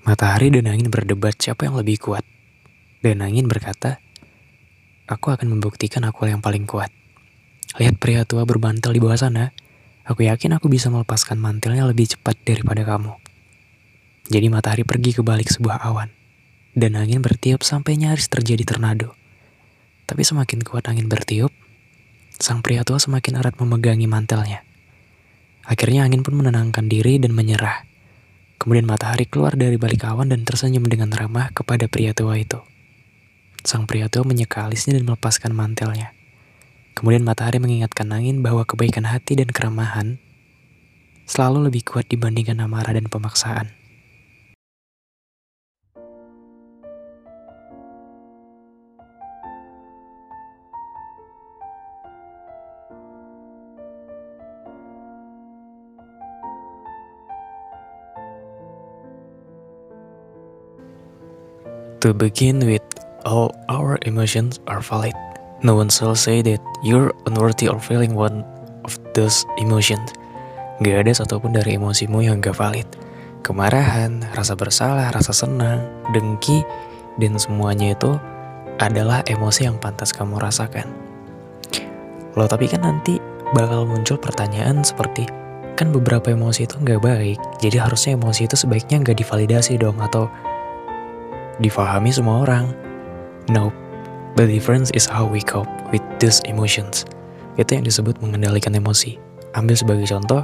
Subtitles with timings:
[0.00, 2.24] Matahari dan angin berdebat siapa yang lebih kuat.
[3.04, 4.00] Dan angin berkata,
[5.10, 6.88] Aku akan membuktikan aku yang paling kuat.
[7.76, 9.50] Lihat pria tua berbantal di bawah sana.
[10.06, 13.12] Aku yakin aku bisa melepaskan mantelnya lebih cepat daripada kamu.
[14.30, 16.14] Jadi matahari pergi ke balik sebuah awan.
[16.70, 19.18] Dan angin bertiup sampai nyaris terjadi tornado.
[20.06, 21.50] Tapi semakin kuat angin bertiup,
[22.38, 24.62] sang pria tua semakin erat memegangi mantelnya.
[25.66, 27.89] Akhirnya angin pun menenangkan diri dan menyerah.
[28.60, 32.60] Kemudian matahari keluar dari balik awan dan tersenyum dengan ramah kepada pria tua itu.
[33.64, 36.12] Sang pria tua menyeka alisnya dan melepaskan mantelnya.
[36.92, 40.20] Kemudian matahari mengingatkan angin bahwa kebaikan hati dan keramahan
[41.24, 43.79] selalu lebih kuat dibandingkan amarah dan pemaksaan.
[62.00, 62.80] To begin with,
[63.28, 65.12] all our emotions are valid.
[65.60, 68.40] No one shall say that you're unworthy or feeling one
[68.88, 70.08] of those emotions.
[70.80, 72.88] Gak ada satupun dari emosimu yang gak valid.
[73.44, 75.84] Kemarahan, rasa bersalah, rasa senang,
[76.16, 76.64] dengki,
[77.20, 78.16] dan semuanya itu
[78.80, 80.88] adalah emosi yang pantas kamu rasakan.
[82.32, 83.20] Loh tapi kan nanti
[83.52, 85.28] bakal muncul pertanyaan seperti,
[85.76, 90.32] kan beberapa emosi itu gak baik, jadi harusnya emosi itu sebaiknya gak divalidasi dong atau
[91.60, 92.72] difahami semua orang.
[93.52, 93.76] Nope,
[94.40, 97.04] the difference is how we cope with these emotions.
[97.60, 99.20] Itu yang disebut mengendalikan emosi.
[99.52, 100.42] Ambil sebagai contoh,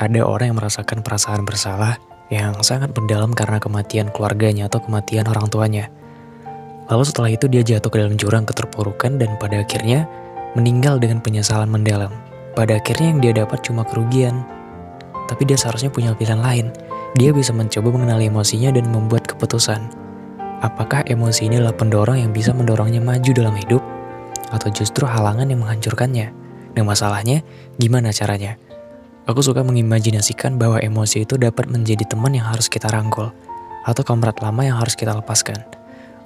[0.00, 2.00] ada orang yang merasakan perasaan bersalah
[2.32, 5.92] yang sangat mendalam karena kematian keluarganya atau kematian orang tuanya.
[6.88, 10.08] Lalu setelah itu dia jatuh ke dalam jurang keterpurukan dan pada akhirnya
[10.56, 12.12] meninggal dengan penyesalan mendalam.
[12.54, 14.46] Pada akhirnya yang dia dapat cuma kerugian.
[15.26, 16.66] Tapi dia seharusnya punya pilihan lain.
[17.16, 20.03] Dia bisa mencoba mengenali emosinya dan membuat keputusan
[20.64, 23.84] Apakah emosi ini adalah pendorong yang bisa mendorongnya maju dalam hidup?
[24.48, 26.32] Atau justru halangan yang menghancurkannya?
[26.72, 27.44] Nah masalahnya,
[27.76, 28.56] gimana caranya?
[29.28, 33.28] Aku suka mengimajinasikan bahwa emosi itu dapat menjadi teman yang harus kita rangkul,
[33.84, 35.60] atau kamrat lama yang harus kita lepaskan.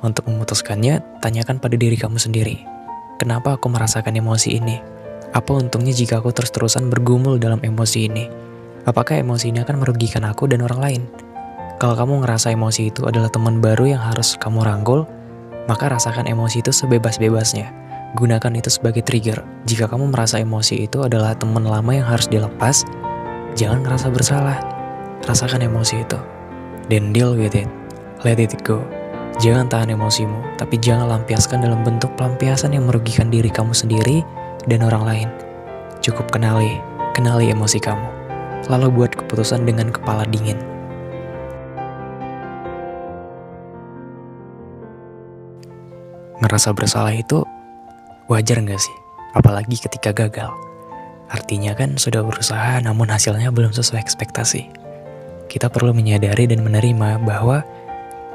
[0.06, 2.62] Untuk memutuskannya, tanyakan pada diri kamu sendiri.
[3.18, 4.78] Kenapa aku merasakan emosi ini?
[5.34, 8.30] Apa untungnya jika aku terus-terusan bergumul dalam emosi ini?
[8.86, 11.02] Apakah emosi ini akan merugikan aku dan orang lain?
[11.78, 15.06] Kalau kamu ngerasa emosi itu adalah teman baru yang harus kamu rangkul,
[15.70, 17.70] maka rasakan emosi itu sebebas-bebasnya.
[18.18, 19.46] Gunakan itu sebagai trigger.
[19.62, 22.82] Jika kamu merasa emosi itu adalah teman lama yang harus dilepas,
[23.54, 24.58] jangan ngerasa bersalah.
[25.22, 26.18] Rasakan emosi itu.
[26.90, 27.70] Then deal with it.
[28.26, 28.82] Let it go.
[29.38, 34.26] Jangan tahan emosimu, tapi jangan lampiaskan dalam bentuk pelampiasan yang merugikan diri kamu sendiri
[34.66, 35.28] dan orang lain.
[36.02, 36.82] Cukup kenali,
[37.14, 38.08] kenali emosi kamu.
[38.66, 40.77] Lalu buat keputusan dengan kepala dingin.
[46.38, 47.42] Ngerasa bersalah itu
[48.30, 48.96] wajar nggak sih?
[49.34, 50.54] Apalagi ketika gagal.
[51.28, 54.70] Artinya kan sudah berusaha namun hasilnya belum sesuai ekspektasi.
[55.50, 57.64] Kita perlu menyadari dan menerima bahwa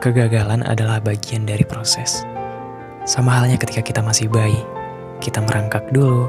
[0.04, 2.28] kegagalan adalah bagian dari proses.
[3.08, 4.60] Sama halnya ketika kita masih bayi,
[5.24, 6.28] kita merangkak dulu,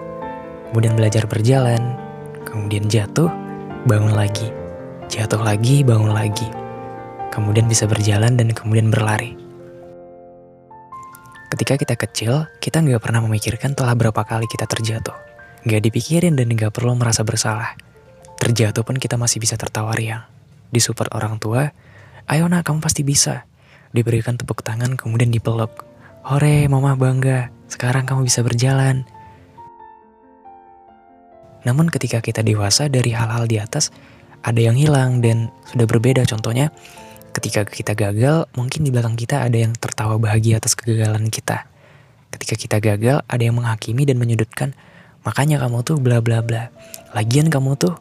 [0.70, 1.98] kemudian belajar berjalan,
[2.46, 3.30] kemudian jatuh,
[3.86, 4.50] bangun lagi,
[5.10, 6.46] jatuh lagi, bangun lagi,
[7.34, 9.43] kemudian bisa berjalan dan kemudian berlari.
[11.54, 15.14] Ketika kita kecil, kita nggak pernah memikirkan telah berapa kali kita terjatuh.
[15.62, 17.78] Nggak dipikirin dan nggak perlu merasa bersalah.
[18.42, 20.26] Terjatuh pun kita masih bisa tertawa riang.
[20.74, 21.70] Disupport orang tua,
[22.26, 23.46] ayo nak kamu pasti bisa.
[23.94, 25.86] Diberikan tepuk tangan kemudian dipeluk.
[26.26, 29.06] Hore, mama bangga, sekarang kamu bisa berjalan.
[31.62, 33.94] Namun ketika kita dewasa dari hal-hal di atas,
[34.42, 36.74] ada yang hilang dan sudah berbeda contohnya
[37.34, 41.66] Ketika kita gagal, mungkin di belakang kita ada yang tertawa bahagia atas kegagalan kita.
[42.30, 44.70] Ketika kita gagal, ada yang menghakimi dan menyudutkan,
[45.26, 46.70] makanya kamu tuh bla bla bla.
[47.10, 47.98] Lagian kamu tuh,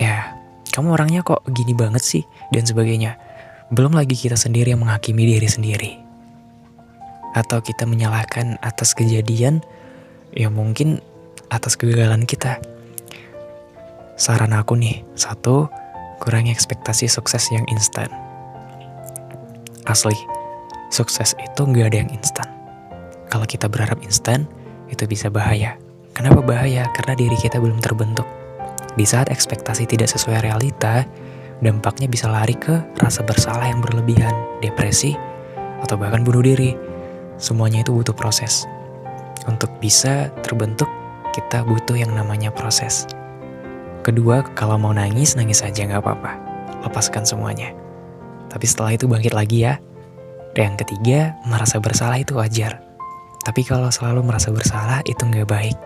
[0.00, 0.32] ya,
[0.72, 2.24] kamu orangnya kok gini banget sih,
[2.56, 3.20] dan sebagainya.
[3.68, 5.92] Belum lagi kita sendiri yang menghakimi diri sendiri.
[7.36, 9.60] Atau kita menyalahkan atas kejadian,
[10.32, 11.04] ya mungkin
[11.52, 12.64] atas kegagalan kita.
[14.16, 15.68] Saran aku nih, satu,
[16.24, 18.23] kurangi ekspektasi sukses yang instan.
[19.84, 20.16] Asli,
[20.88, 22.48] sukses itu nggak ada yang instan.
[23.28, 24.48] Kalau kita berharap instan,
[24.88, 25.76] itu bisa bahaya.
[26.16, 26.88] Kenapa bahaya?
[26.96, 28.24] Karena diri kita belum terbentuk.
[28.96, 31.04] Di saat ekspektasi tidak sesuai realita,
[31.60, 34.32] dampaknya bisa lari ke rasa bersalah yang berlebihan,
[34.64, 35.12] depresi,
[35.84, 36.72] atau bahkan bunuh diri.
[37.36, 38.64] Semuanya itu butuh proses.
[39.44, 40.88] Untuk bisa terbentuk,
[41.36, 43.04] kita butuh yang namanya proses.
[44.00, 46.32] Kedua, kalau mau nangis, nangis aja nggak apa-apa.
[46.88, 47.83] Lepaskan semuanya.
[48.54, 49.82] Tapi setelah itu bangkit lagi ya.
[50.54, 52.78] Dan yang ketiga, merasa bersalah itu wajar.
[53.42, 55.76] Tapi kalau selalu merasa bersalah itu nggak baik.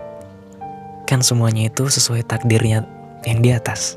[1.08, 2.84] Kan semuanya itu sesuai takdirnya
[3.24, 3.96] yang di atas.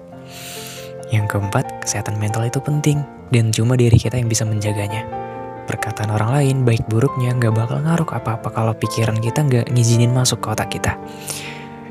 [1.12, 3.03] Yang keempat, kesehatan mental itu penting
[3.35, 5.03] dan cuma diri kita yang bisa menjaganya.
[5.67, 10.39] Perkataan orang lain, baik buruknya, nggak bakal ngaruh apa-apa kalau pikiran kita nggak ngizinin masuk
[10.39, 10.95] ke otak kita.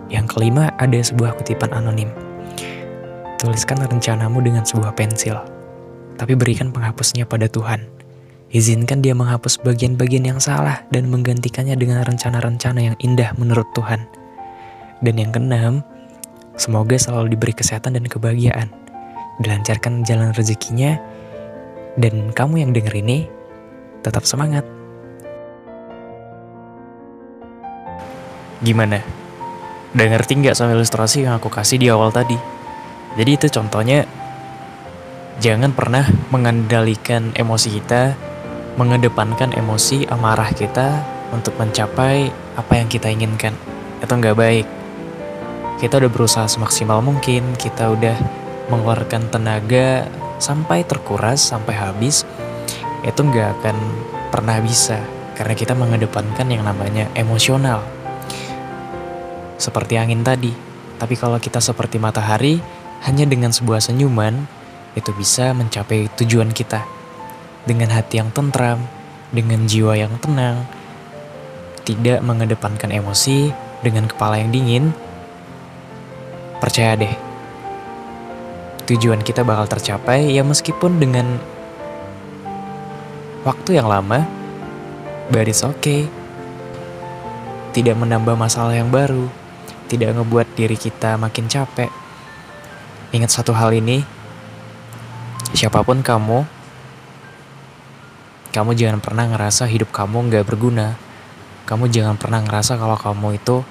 [0.09, 2.09] Yang kelima, ada sebuah kutipan anonim.
[3.38, 5.60] Tuliskan rencanamu dengan sebuah pensil,
[6.20, 7.88] tapi berikan penghapusnya pada Tuhan.
[8.52, 14.05] Izinkan dia menghapus bagian-bagian yang salah dan menggantikannya dengan rencana-rencana yang indah menurut Tuhan.
[15.00, 15.81] Dan yang keenam,
[16.61, 18.69] semoga selalu diberi kesehatan dan kebahagiaan.
[19.40, 21.00] Dilancarkan jalan rezekinya,
[21.96, 23.25] dan kamu yang denger ini,
[24.05, 24.66] tetap semangat.
[28.61, 29.00] Gimana?
[29.96, 32.37] Udah ngerti nggak sama ilustrasi yang aku kasih di awal tadi?
[33.16, 34.05] Jadi itu contohnya,
[35.40, 38.12] jangan pernah mengendalikan emosi kita
[38.76, 41.00] mengedepankan emosi amarah kita
[41.32, 43.56] untuk mencapai apa yang kita inginkan.
[44.04, 44.66] Itu nggak baik.
[45.81, 48.16] Kita udah berusaha semaksimal mungkin, kita udah
[48.69, 50.04] mengeluarkan tenaga
[50.37, 52.28] sampai terkuras, sampai habis.
[53.00, 53.76] Itu nggak akan
[54.28, 55.00] pernah bisa,
[55.40, 57.81] karena kita mengedepankan yang namanya emosional.
[59.56, 60.52] Seperti angin tadi,
[61.00, 62.60] tapi kalau kita seperti matahari,
[63.08, 64.60] hanya dengan sebuah senyuman,
[64.98, 66.82] itu bisa mencapai tujuan kita
[67.64, 68.82] dengan hati yang tentram,
[69.31, 70.66] dengan jiwa yang tenang,
[71.87, 74.84] tidak mengedepankan emosi dengan kepala yang dingin,
[76.58, 77.14] percaya deh,
[78.90, 81.38] tujuan kita bakal tercapai ya meskipun dengan
[83.46, 84.26] waktu yang lama,
[85.31, 86.10] but it's okay.
[87.70, 89.31] Tidak menambah masalah yang baru,
[89.87, 91.87] tidak ngebuat diri kita makin capek.
[93.14, 94.02] Ingat satu hal ini,
[95.55, 96.47] siapa pun kamu,
[98.50, 100.99] kamu jangan pernah ngerasa hidup kamu nggak berguna.
[101.70, 103.62] Kamu jangan pernah ngerasa kalau kamu itu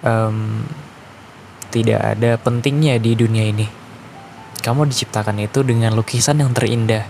[0.00, 0.64] um,
[1.68, 3.68] tidak ada pentingnya di dunia ini.
[4.64, 7.04] Kamu diciptakan itu dengan lukisan yang terindah,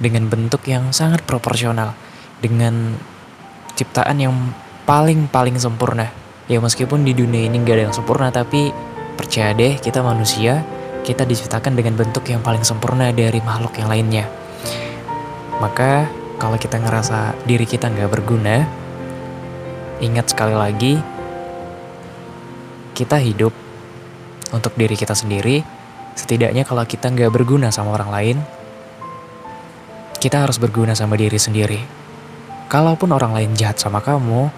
[0.00, 1.92] dengan bentuk yang sangat proporsional,
[2.40, 2.96] dengan
[3.76, 4.34] ciptaan yang
[4.88, 6.08] paling-paling sempurna.
[6.48, 8.72] Ya meskipun di dunia ini nggak ada yang sempurna, tapi
[9.20, 10.64] percaya deh kita manusia,
[11.04, 14.24] kita diciptakan dengan bentuk yang paling sempurna dari makhluk yang lainnya.
[15.60, 16.08] Maka
[16.40, 18.64] kalau kita ngerasa diri kita nggak berguna,
[20.00, 20.96] ingat sekali lagi,
[22.96, 23.52] kita hidup
[24.52, 25.60] untuk diri kita sendiri.
[26.16, 28.36] Setidaknya kalau kita nggak berguna sama orang lain,
[30.20, 31.80] kita harus berguna sama diri sendiri.
[32.68, 34.52] Kalaupun orang lain jahat sama kamu,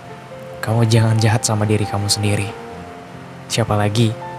[0.62, 2.50] kamu jangan jahat sama diri kamu sendiri.
[3.50, 4.31] Siapa lagi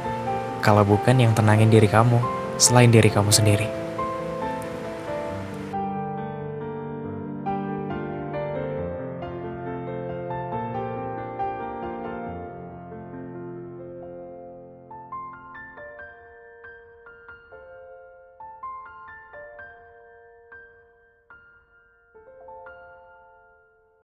[0.63, 2.23] kalau bukan yang tenangin diri kamu
[2.55, 3.82] selain diri kamu sendiri?